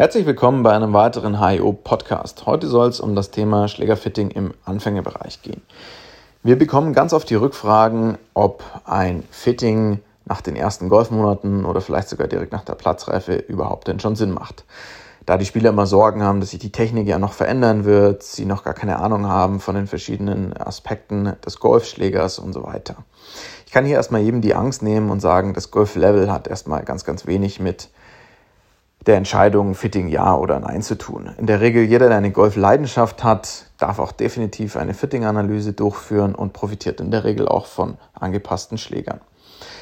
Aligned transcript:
Herzlich 0.00 0.24
willkommen 0.24 0.62
bei 0.62 0.72
einem 0.72 0.94
weiteren 0.94 1.46
HIO 1.46 1.74
Podcast. 1.74 2.46
Heute 2.46 2.68
soll 2.68 2.88
es 2.88 3.00
um 3.00 3.14
das 3.14 3.32
Thema 3.32 3.68
Schlägerfitting 3.68 4.30
im 4.30 4.54
Anfängerbereich 4.64 5.42
gehen. 5.42 5.60
Wir 6.42 6.56
bekommen 6.56 6.94
ganz 6.94 7.12
oft 7.12 7.28
die 7.28 7.34
Rückfragen, 7.34 8.16
ob 8.32 8.64
ein 8.86 9.24
Fitting 9.30 10.00
nach 10.24 10.40
den 10.40 10.56
ersten 10.56 10.88
Golfmonaten 10.88 11.66
oder 11.66 11.82
vielleicht 11.82 12.08
sogar 12.08 12.28
direkt 12.28 12.50
nach 12.50 12.64
der 12.64 12.76
Platzreife 12.76 13.34
überhaupt 13.34 13.88
denn 13.88 14.00
schon 14.00 14.16
Sinn 14.16 14.30
macht. 14.30 14.64
Da 15.26 15.36
die 15.36 15.44
Spieler 15.44 15.68
immer 15.68 15.84
Sorgen 15.84 16.22
haben, 16.22 16.40
dass 16.40 16.52
sich 16.52 16.60
die 16.60 16.72
Technik 16.72 17.06
ja 17.06 17.18
noch 17.18 17.34
verändern 17.34 17.84
wird, 17.84 18.22
sie 18.22 18.46
noch 18.46 18.64
gar 18.64 18.72
keine 18.72 19.00
Ahnung 19.00 19.26
haben 19.26 19.60
von 19.60 19.74
den 19.74 19.86
verschiedenen 19.86 20.56
Aspekten 20.56 21.34
des 21.44 21.60
Golfschlägers 21.60 22.38
und 22.38 22.54
so 22.54 22.62
weiter. 22.62 22.96
Ich 23.66 23.72
kann 23.72 23.84
hier 23.84 23.96
erstmal 23.96 24.22
jedem 24.22 24.40
die 24.40 24.54
Angst 24.54 24.82
nehmen 24.82 25.10
und 25.10 25.20
sagen, 25.20 25.52
das 25.52 25.70
Golf-Level 25.70 26.32
hat 26.32 26.48
erstmal 26.48 26.84
ganz, 26.84 27.04
ganz 27.04 27.26
wenig 27.26 27.60
mit 27.60 27.90
der 29.06 29.16
Entscheidung 29.16 29.74
Fitting 29.74 30.08
ja 30.08 30.36
oder 30.36 30.60
nein 30.60 30.82
zu 30.82 30.96
tun. 30.96 31.30
In 31.38 31.46
der 31.46 31.60
Regel 31.60 31.84
jeder, 31.84 32.08
der 32.08 32.18
eine 32.18 32.30
Golf-Leidenschaft 32.30 33.24
hat, 33.24 33.66
darf 33.78 33.98
auch 33.98 34.12
definitiv 34.12 34.76
eine 34.76 34.94
Fitting-Analyse 34.94 35.72
durchführen 35.72 36.34
und 36.34 36.52
profitiert 36.52 37.00
in 37.00 37.10
der 37.10 37.24
Regel 37.24 37.48
auch 37.48 37.66
von 37.66 37.96
angepassten 38.12 38.76
Schlägern. 38.76 39.20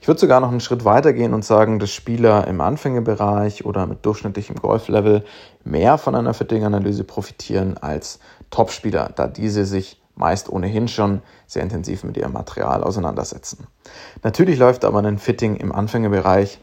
Ich 0.00 0.08
würde 0.08 0.20
sogar 0.20 0.40
noch 0.40 0.50
einen 0.50 0.60
Schritt 0.60 0.84
weiter 0.84 1.12
gehen 1.12 1.32
und 1.32 1.44
sagen, 1.44 1.78
dass 1.78 1.92
Spieler 1.92 2.48
im 2.48 2.60
Anfängerbereich 2.60 3.64
oder 3.64 3.86
mit 3.86 4.04
durchschnittlichem 4.04 4.56
Golflevel 4.56 5.24
mehr 5.62 5.96
von 5.98 6.14
einer 6.14 6.34
Fitting-Analyse 6.34 7.04
profitieren 7.04 7.76
als 7.76 8.18
Topspieler, 8.50 9.10
da 9.14 9.28
diese 9.28 9.64
sich 9.64 10.02
meist 10.14 10.50
ohnehin 10.50 10.88
schon 10.88 11.22
sehr 11.46 11.62
intensiv 11.62 12.04
mit 12.04 12.16
ihrem 12.16 12.32
Material 12.32 12.82
auseinandersetzen. 12.82 13.66
Natürlich 14.22 14.58
läuft 14.58 14.84
aber 14.84 14.98
ein 14.98 15.18
Fitting 15.18 15.56
im 15.56 15.72
Anfängerbereich 15.72 16.58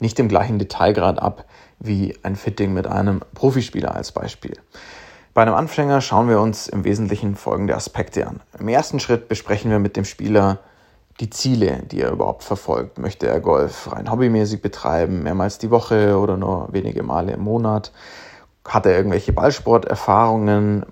nicht 0.00 0.18
im 0.18 0.28
gleichen 0.28 0.58
Detailgrad 0.58 1.18
ab 1.20 1.44
wie 1.78 2.16
ein 2.22 2.36
Fitting 2.36 2.72
mit 2.72 2.86
einem 2.86 3.20
Profispieler 3.34 3.94
als 3.94 4.12
Beispiel. 4.12 4.56
Bei 5.34 5.42
einem 5.42 5.54
Anfänger 5.54 6.00
schauen 6.00 6.28
wir 6.28 6.40
uns 6.40 6.66
im 6.66 6.84
Wesentlichen 6.84 7.36
folgende 7.36 7.76
Aspekte 7.76 8.26
an. 8.26 8.40
Im 8.58 8.68
ersten 8.68 9.00
Schritt 9.00 9.28
besprechen 9.28 9.70
wir 9.70 9.78
mit 9.78 9.96
dem 9.96 10.06
Spieler 10.06 10.60
die 11.20 11.30
Ziele, 11.30 11.82
die 11.90 12.00
er 12.00 12.10
überhaupt 12.10 12.42
verfolgt. 12.42 12.98
Möchte 12.98 13.26
er 13.26 13.40
Golf 13.40 13.92
rein 13.92 14.10
hobbymäßig 14.10 14.62
betreiben, 14.62 15.22
mehrmals 15.22 15.58
die 15.58 15.70
Woche 15.70 16.18
oder 16.18 16.36
nur 16.36 16.68
wenige 16.72 17.02
Male 17.02 17.32
im 17.32 17.40
Monat? 17.40 17.92
Hat 18.66 18.86
er 18.86 18.96
irgendwelche 18.96 19.32
Ballsporterfahrungen? 19.32 20.86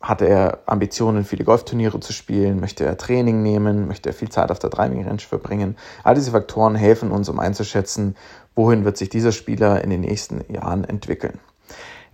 Hat 0.00 0.22
er 0.22 0.60
Ambitionen, 0.64 1.24
viele 1.24 1.44
Golfturniere 1.44 2.00
zu 2.00 2.14
spielen? 2.14 2.58
Möchte 2.58 2.86
er 2.86 2.96
Training 2.96 3.42
nehmen? 3.42 3.86
Möchte 3.86 4.08
er 4.08 4.14
viel 4.14 4.30
Zeit 4.30 4.50
auf 4.50 4.58
der 4.58 4.70
Driving 4.70 5.06
Range 5.06 5.20
verbringen? 5.20 5.76
All 6.04 6.14
diese 6.14 6.30
Faktoren 6.30 6.74
helfen 6.74 7.10
uns, 7.10 7.28
um 7.28 7.38
einzuschätzen, 7.38 8.16
wohin 8.54 8.86
wird 8.86 8.96
sich 8.96 9.10
dieser 9.10 9.32
Spieler 9.32 9.84
in 9.84 9.90
den 9.90 10.00
nächsten 10.00 10.42
Jahren 10.52 10.84
entwickeln. 10.84 11.38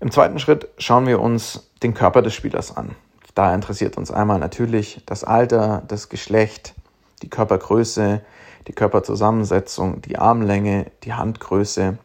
Im 0.00 0.10
zweiten 0.10 0.40
Schritt 0.40 0.68
schauen 0.78 1.06
wir 1.06 1.20
uns 1.20 1.70
den 1.82 1.94
Körper 1.94 2.22
des 2.22 2.34
Spielers 2.34 2.76
an. 2.76 2.96
Da 3.36 3.54
interessiert 3.54 3.96
uns 3.96 4.10
einmal 4.10 4.40
natürlich 4.40 5.02
das 5.06 5.22
Alter, 5.22 5.82
das 5.86 6.08
Geschlecht, 6.08 6.74
die 7.22 7.30
Körpergröße, 7.30 8.20
die 8.66 8.72
Körperzusammensetzung, 8.72 10.02
die 10.02 10.18
Armlänge, 10.18 10.86
die 11.04 11.14
Handgröße 11.14 11.98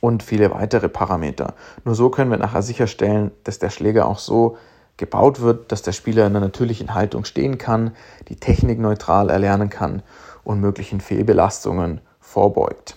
und 0.00 0.22
viele 0.22 0.50
weitere 0.50 0.88
Parameter. 0.88 1.54
Nur 1.84 1.94
so 1.94 2.10
können 2.10 2.30
wir 2.30 2.36
nachher 2.36 2.62
sicherstellen, 2.62 3.30
dass 3.44 3.58
der 3.58 3.70
Schläger 3.70 4.06
auch 4.06 4.18
so 4.18 4.58
gebaut 4.96 5.40
wird, 5.40 5.72
dass 5.72 5.82
der 5.82 5.92
Spieler 5.92 6.26
in 6.26 6.32
einer 6.32 6.46
natürlichen 6.46 6.94
Haltung 6.94 7.24
stehen 7.24 7.58
kann, 7.58 7.92
die 8.28 8.36
Technik 8.36 8.78
neutral 8.78 9.30
erlernen 9.30 9.70
kann 9.70 10.02
und 10.44 10.60
möglichen 10.60 11.00
Fehlbelastungen 11.00 12.00
vorbeugt. 12.20 12.96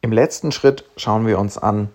Im 0.00 0.12
letzten 0.12 0.52
Schritt 0.52 0.84
schauen 0.96 1.26
wir 1.26 1.38
uns 1.38 1.58
an, 1.58 1.88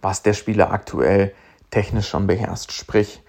was 0.00 0.22
der 0.22 0.32
Spieler 0.32 0.72
aktuell 0.72 1.34
technisch 1.70 2.08
schon 2.08 2.26
beherrscht. 2.26 2.72
Sprich, 2.72 3.20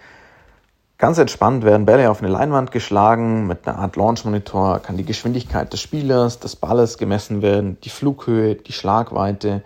ganz 0.98 1.18
entspannt 1.18 1.64
werden 1.64 1.86
Bälle 1.86 2.10
auf 2.10 2.22
eine 2.22 2.32
Leinwand 2.32 2.72
geschlagen, 2.72 3.48
mit 3.48 3.68
einer 3.68 3.78
Art 3.78 3.96
Launch-Monitor 3.96 4.80
kann 4.80 4.98
die 4.98 5.06
Geschwindigkeit 5.06 5.72
des 5.74 5.82
Spielers, 5.82 6.40
des 6.40 6.56
Balles 6.56 6.98
gemessen 6.98 7.42
werden, 7.42 7.80
die 7.82 7.90
Flughöhe, 7.90 8.56
die 8.56 8.74
Schlagweite, 8.74 9.64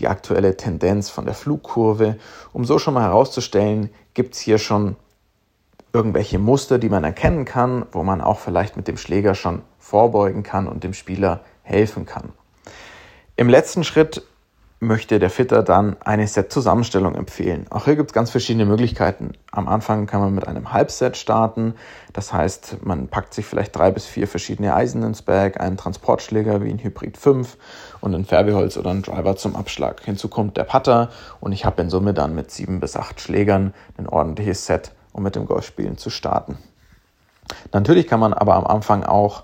die 0.00 0.08
aktuelle 0.08 0.56
Tendenz 0.56 1.10
von 1.10 1.24
der 1.24 1.34
Flugkurve, 1.34 2.16
um 2.52 2.64
so 2.64 2.78
schon 2.78 2.94
mal 2.94 3.02
herauszustellen, 3.02 3.90
gibt 4.14 4.34
es 4.34 4.40
hier 4.40 4.58
schon 4.58 4.96
irgendwelche 5.92 6.38
Muster, 6.38 6.78
die 6.78 6.88
man 6.88 7.04
erkennen 7.04 7.44
kann, 7.44 7.86
wo 7.92 8.02
man 8.02 8.20
auch 8.20 8.38
vielleicht 8.38 8.76
mit 8.76 8.88
dem 8.88 8.96
Schläger 8.96 9.34
schon 9.34 9.62
vorbeugen 9.78 10.42
kann 10.42 10.68
und 10.68 10.84
dem 10.84 10.94
Spieler 10.94 11.40
helfen 11.62 12.06
kann. 12.06 12.32
Im 13.36 13.48
letzten 13.48 13.84
Schritt 13.84 14.22
möchte 14.80 15.18
der 15.18 15.30
Fitter 15.30 15.64
dann 15.64 15.96
eine 16.04 16.26
Set-Zusammenstellung 16.26 17.16
empfehlen. 17.16 17.66
Auch 17.70 17.86
hier 17.86 17.96
gibt 17.96 18.10
es 18.10 18.14
ganz 18.14 18.30
verschiedene 18.30 18.64
Möglichkeiten. 18.64 19.32
Am 19.50 19.66
Anfang 19.66 20.06
kann 20.06 20.20
man 20.20 20.34
mit 20.34 20.46
einem 20.46 20.72
Halbset 20.72 21.16
starten. 21.16 21.74
Das 22.12 22.32
heißt, 22.32 22.84
man 22.84 23.08
packt 23.08 23.34
sich 23.34 23.44
vielleicht 23.44 23.74
drei 23.74 23.90
bis 23.90 24.06
vier 24.06 24.28
verschiedene 24.28 24.74
Eisen 24.74 25.02
ins 25.02 25.22
Bag, 25.22 25.60
einen 25.60 25.76
Transportschläger 25.76 26.62
wie 26.62 26.70
ein 26.70 26.78
Hybrid 26.78 27.18
5 27.18 27.56
und 28.00 28.14
ein 28.14 28.24
Färbeholz 28.24 28.76
oder 28.76 28.90
ein 28.90 29.02
Driver 29.02 29.36
zum 29.36 29.56
Abschlag. 29.56 30.04
Hinzu 30.04 30.28
kommt 30.28 30.56
der 30.56 30.64
Putter 30.64 31.10
und 31.40 31.50
ich 31.50 31.64
habe 31.64 31.82
in 31.82 31.90
Summe 31.90 32.14
dann 32.14 32.36
mit 32.36 32.52
sieben 32.52 32.78
bis 32.78 32.96
acht 32.96 33.20
Schlägern 33.20 33.74
ein 33.96 34.08
ordentliches 34.08 34.66
Set, 34.66 34.92
um 35.12 35.24
mit 35.24 35.34
dem 35.34 35.46
Golfspielen 35.46 35.98
zu 35.98 36.08
starten. 36.08 36.56
Natürlich 37.72 38.06
kann 38.06 38.20
man 38.20 38.32
aber 38.32 38.54
am 38.54 38.66
Anfang 38.66 39.04
auch 39.04 39.42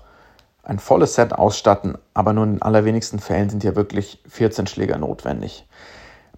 ein 0.65 0.79
volles 0.79 1.15
Set 1.15 1.33
ausstatten, 1.33 1.97
aber 2.13 2.33
nur 2.33 2.43
in 2.43 2.53
den 2.53 2.61
allerwenigsten 2.61 3.19
Fällen 3.19 3.49
sind 3.49 3.63
ja 3.63 3.75
wirklich 3.75 4.21
14 4.27 4.67
Schläger 4.67 4.97
notwendig. 4.97 5.67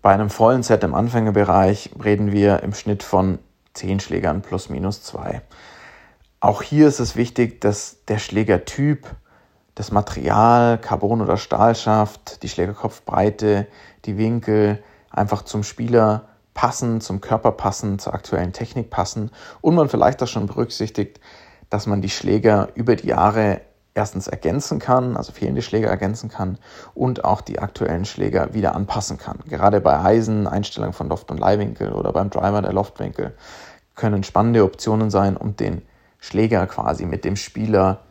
Bei 0.02 0.14
einem 0.14 0.30
vollen 0.30 0.64
Set 0.64 0.84
im 0.84 0.94
Anfängerbereich 0.94 1.92
reden 2.04 2.32
wir 2.32 2.62
im 2.62 2.74
Schnitt 2.74 3.04
von 3.04 3.40
10 3.74 4.00
Schlägern 4.00 4.42
plus 4.42 4.70
minus 4.70 5.02
2. 5.04 5.42
Auch 6.40 6.62
hier 6.62 6.88
ist 6.88 7.00
es 7.00 7.16
wichtig, 7.16 7.62
dass 7.62 8.04
der 8.08 8.20
Schlägertyp, 8.20 9.08
das 9.76 9.92
Material, 9.92 10.78
Carbon 10.78 11.22
oder 11.22 11.38
Stahlschaft, 11.38 12.44
die 12.44 12.50
Schlägerkopfbreite, 12.50 13.68
die 14.06 14.18
Winkel 14.18 14.84
einfach 15.10 15.44
zum 15.44 15.64
Spieler 15.64 16.28
passen, 16.54 17.02
zum 17.02 17.22
Körper 17.22 17.52
passen, 17.52 18.00
zur 18.00 18.14
aktuellen 18.14 18.54
Technik 18.54 18.90
passen 18.90 19.32
und 19.62 19.76
man 19.76 19.90
vielleicht 19.90 20.22
auch 20.22 20.28
schon 20.28 20.48
berücksichtigt, 20.48 21.20
dass 21.70 21.86
man 21.86 22.02
die 22.02 22.10
Schläger 22.10 22.70
über 22.76 22.96
die 22.96 23.08
Jahre 23.08 23.62
erstens 23.98 24.28
ergänzen 24.28 24.80
kann, 24.80 25.18
also 25.18 25.34
fehlende 25.34 25.62
Schläger 25.62 25.90
ergänzen 25.90 26.30
kann 26.30 26.58
und 26.94 27.26
auch 27.26 27.42
die 27.42 27.60
aktuellen 27.60 28.06
Schläger 28.06 28.54
wieder 28.54 28.76
anpassen 28.76 29.18
kann. 29.18 29.40
Gerade 29.50 29.82
bei 29.82 30.00
Eisen, 30.00 30.48
Einstellung 30.48 30.94
von 30.94 31.10
Loft- 31.10 31.32
und 31.32 31.40
Leihwinkel 31.40 31.92
oder 31.92 32.14
beim 32.14 32.30
Driver 32.30 32.62
der 32.62 32.74
Loftwinkel 32.74 33.36
können 33.96 34.24
spannende 34.24 34.64
Optionen 34.64 35.10
sein, 35.10 35.36
um 35.36 35.56
den 35.56 35.82
Schläger 36.20 36.68
quasi 36.68 37.06
mit 37.06 37.26
dem 37.26 37.36
Spieler 37.36 38.02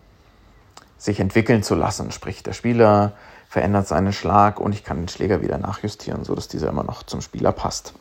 sich 0.99 1.21
entwickeln 1.21 1.63
zu 1.63 1.75
lassen. 1.75 2.11
Sprich, 2.11 2.43
der 2.43 2.53
Spieler 2.53 3.13
verändert 3.49 3.87
seinen 3.87 4.13
Schlag 4.13 4.59
und 4.59 4.73
ich 4.73 4.83
kann 4.83 4.99
den 4.99 5.09
Schläger 5.09 5.41
wieder 5.41 5.59
nachjustieren, 5.59 6.25
sodass 6.25 6.49
dieser 6.49 6.69
immer 6.69 6.83
noch 6.83 7.05
zum 7.05 7.21
Spieler 7.21 7.53
passt. 7.53 7.95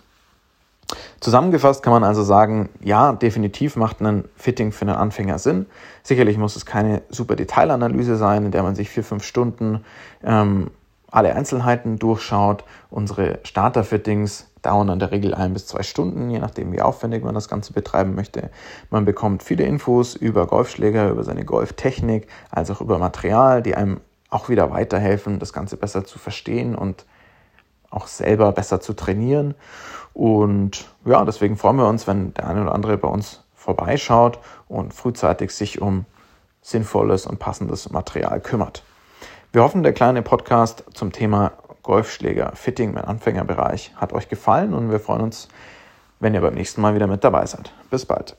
Zusammengefasst 1.19 1.81
kann 1.81 1.93
man 1.93 2.03
also 2.03 2.23
sagen, 2.23 2.69
ja, 2.81 3.13
definitiv 3.13 3.75
macht 3.75 4.01
ein 4.01 4.25
Fitting 4.35 4.71
für 4.71 4.83
einen 4.83 4.95
Anfänger 4.95 5.39
Sinn. 5.39 5.65
Sicherlich 6.03 6.37
muss 6.37 6.55
es 6.55 6.65
keine 6.65 7.01
super 7.09 7.35
Detailanalyse 7.35 8.15
sein, 8.17 8.45
in 8.45 8.51
der 8.51 8.63
man 8.63 8.75
sich 8.75 8.89
vier, 8.89 9.03
fünf 9.03 9.23
Stunden 9.23 9.83
ähm, 10.23 10.69
alle 11.09 11.33
Einzelheiten 11.33 11.97
durchschaut. 11.97 12.63
Unsere 12.89 13.39
Starter-Fittings 13.43 14.51
dauern 14.61 14.89
in 14.89 14.99
der 14.99 15.11
Regel 15.11 15.33
ein 15.33 15.53
bis 15.53 15.67
zwei 15.67 15.83
Stunden, 15.83 16.29
je 16.29 16.39
nachdem, 16.39 16.71
wie 16.73 16.81
aufwendig 16.81 17.23
man 17.23 17.35
das 17.35 17.47
Ganze 17.47 17.73
betreiben 17.73 18.15
möchte. 18.15 18.49
Man 18.89 19.05
bekommt 19.05 19.43
viele 19.43 19.63
Infos 19.63 20.15
über 20.15 20.47
Golfschläger, 20.47 21.09
über 21.09 21.23
seine 21.23 21.45
Golftechnik, 21.45 22.27
als 22.51 22.69
auch 22.71 22.81
über 22.81 22.97
Material, 22.97 23.61
die 23.61 23.75
einem 23.75 24.01
auch 24.29 24.49
wieder 24.49 24.71
weiterhelfen, 24.71 25.39
das 25.39 25.53
Ganze 25.53 25.77
besser 25.77 26.03
zu 26.03 26.19
verstehen 26.19 26.75
und 26.75 27.05
auch 27.95 28.07
selber 28.07 28.51
besser 28.51 28.81
zu 28.81 28.93
trainieren. 28.93 29.55
Und 30.13 30.85
ja, 31.05 31.25
deswegen 31.25 31.57
freuen 31.57 31.77
wir 31.77 31.87
uns, 31.87 32.07
wenn 32.07 32.33
der 32.33 32.47
eine 32.47 32.61
oder 32.61 32.73
andere 32.73 32.97
bei 32.97 33.07
uns 33.07 33.43
vorbeischaut 33.55 34.39
und 34.67 34.93
frühzeitig 34.93 35.51
sich 35.51 35.81
um 35.81 36.05
sinnvolles 36.61 37.25
und 37.25 37.39
passendes 37.39 37.89
Material 37.91 38.39
kümmert. 38.39 38.83
Wir 39.51 39.63
hoffen, 39.63 39.83
der 39.83 39.93
kleine 39.93 40.21
Podcast 40.21 40.83
zum 40.93 41.11
Thema 41.11 41.53
Golfschläger 41.83 42.51
Fitting 42.55 42.91
im 42.91 42.97
Anfängerbereich 42.97 43.93
hat 43.95 44.11
euch 44.13 44.27
gefallen 44.27 44.73
und 44.73 44.89
wir 44.89 44.99
freuen 44.99 45.21
uns, 45.21 45.47
wenn 46.19 46.33
ihr 46.33 46.41
beim 46.41 46.55
nächsten 46.55 46.81
Mal 46.81 46.95
wieder 46.95 47.07
mit 47.07 47.23
dabei 47.23 47.45
seid. 47.45 47.71
Bis 47.91 48.05
bald. 48.05 48.35